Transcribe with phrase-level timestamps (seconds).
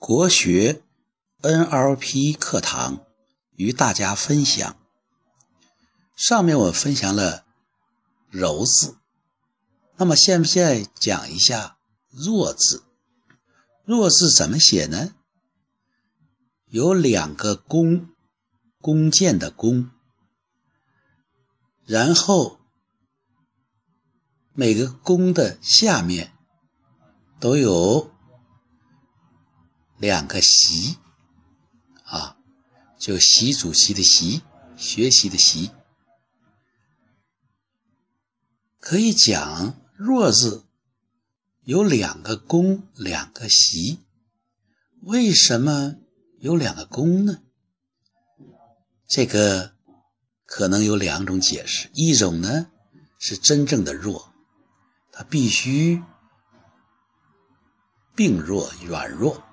[0.00, 0.84] 国学
[1.42, 3.04] NLP 课堂
[3.56, 4.78] 与大家分享。
[6.14, 7.44] 上面我分享了
[8.30, 8.96] “柔”字，
[9.96, 11.78] 那么现在讲一下
[12.10, 12.84] “弱”字。
[13.84, 15.16] “弱”字怎么写呢？
[16.66, 18.10] 有两个“弓”，
[18.80, 19.90] 弓箭的“弓”，
[21.84, 22.60] 然后
[24.52, 26.32] 每个“弓”的下面
[27.40, 28.16] 都有。
[29.98, 30.96] 两个习
[32.04, 32.38] 啊，
[32.98, 34.42] 就习主席的习，
[34.76, 35.72] 学习的习，
[38.78, 40.64] 可以讲“弱”字
[41.64, 43.98] 有两个弓，两个习。
[45.02, 45.96] 为什么
[46.38, 47.42] 有两个弓呢？
[49.08, 49.74] 这个
[50.46, 51.90] 可能有两种解释。
[51.92, 52.70] 一种呢
[53.18, 54.32] 是真正的弱，
[55.10, 56.02] 它必须
[58.14, 59.44] 病弱、软弱。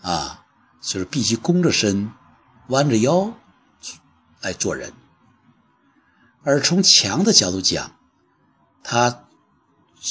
[0.00, 0.46] 啊，
[0.80, 2.12] 就是必须弓着身、
[2.68, 3.38] 弯着腰
[4.40, 4.92] 来做人。
[6.42, 7.98] 而从强的角度讲，
[8.82, 9.28] 它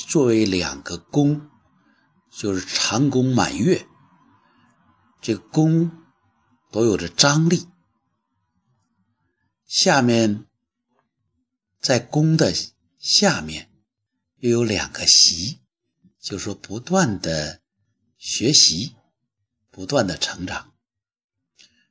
[0.08, 1.50] 作为两个弓，
[2.30, 3.88] 就是长弓满月，
[5.20, 5.92] 这个弓
[6.72, 7.68] 都有着张力。
[9.66, 10.46] 下面
[11.80, 12.54] 在弓的
[13.00, 13.72] 下面
[14.38, 15.62] 又有两个习，
[16.20, 17.62] 就是说不断的
[18.18, 18.96] 学习。
[19.72, 20.72] 不断的成长，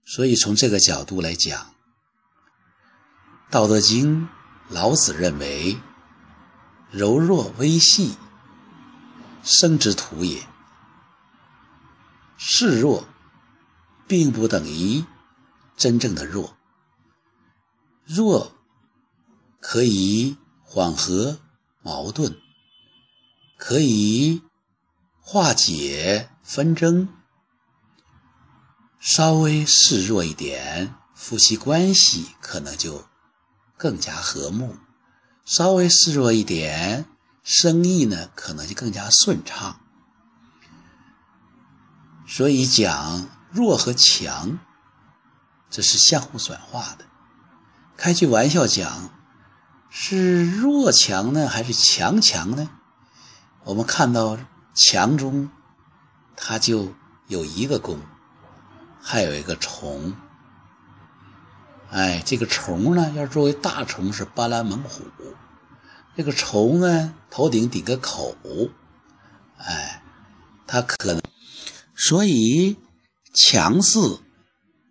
[0.05, 1.67] 所以从这个角度来讲，
[3.51, 4.23] 《道德经》
[4.69, 5.79] 老子认为
[6.91, 8.17] “柔弱微细，
[9.43, 10.47] 生之土也”。
[12.37, 13.09] 示弱
[14.07, 15.05] 并不等于
[15.77, 16.57] 真正的弱，
[18.05, 18.53] 弱
[19.61, 21.41] 可以缓和
[21.83, 22.37] 矛盾，
[23.57, 24.43] 可以
[25.21, 27.09] 化解纷争。
[29.01, 33.05] 稍微示弱一点，夫妻关系可能就
[33.77, 34.77] 更加和睦；
[35.45, 37.07] 稍微示弱一点，
[37.45, 39.81] 生意呢可能就更加顺畅。
[42.27, 44.59] 所以讲弱和强，
[45.71, 47.07] 这是相互转化的。
[47.97, 49.11] 开句玩笑讲，
[49.89, 52.69] 是弱强呢，还是强强呢？
[53.65, 54.39] 我们看到
[54.75, 55.51] 强中，
[56.37, 56.95] 它就
[57.29, 58.01] 有一个功。
[59.11, 60.15] 还有一个虫，
[61.89, 65.03] 哎，这个虫呢，要作为大虫是斑斓猛虎，
[66.15, 68.37] 这个虫呢，头顶顶个口，
[69.57, 70.03] 哎，
[70.67, 71.23] 它可能，
[71.97, 72.77] 所以
[73.33, 73.99] 强势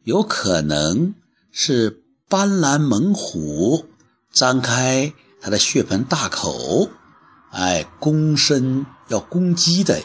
[0.03, 1.13] 有可能
[1.51, 3.87] 是斑斓猛虎
[4.33, 6.89] 张开它的血盆大口，
[7.51, 10.01] 哎，攻身要攻击的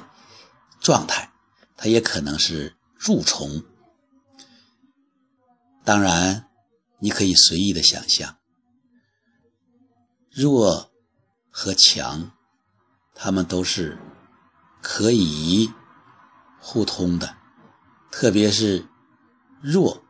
[0.83, 1.33] 状态，
[1.79, 3.65] 它也可能是蛀虫。
[5.85, 6.49] 当然，
[7.01, 8.39] 你可以随意的想象，
[10.31, 10.93] 弱
[11.51, 12.31] 和强，
[13.15, 13.99] 他们都是
[14.81, 15.71] 可以
[16.61, 17.37] 互通的。
[18.13, 18.87] 特别是
[19.61, 20.05] 弱，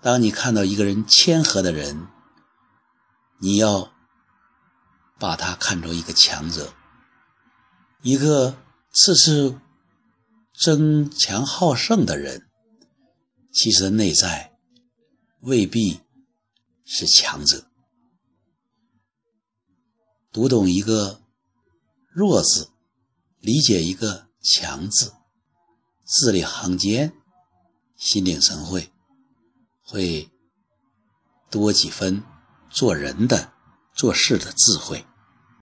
[0.00, 2.06] 当你看到一个人谦和的人，
[3.40, 3.92] 你要
[5.18, 6.72] 把他看作一个强者；
[8.00, 8.56] 一个
[8.90, 9.60] 次次
[10.54, 12.48] 争强好胜的人，
[13.52, 14.51] 其实内在。
[15.42, 16.00] 未必
[16.84, 17.66] 是强者。
[20.30, 21.20] 读懂一个
[22.08, 22.70] 弱字，
[23.40, 25.12] 理解一个强字，
[26.04, 27.12] 字里行间，
[27.96, 28.92] 心领神会，
[29.82, 30.30] 会
[31.50, 32.22] 多几分
[32.70, 33.52] 做人的、
[33.96, 35.04] 做事的智慧。